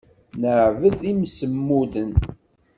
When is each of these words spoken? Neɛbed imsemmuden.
Neɛbed 0.41 0.97
imsemmuden. 1.11 2.11